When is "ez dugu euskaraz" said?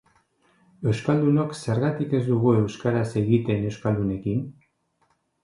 2.21-3.05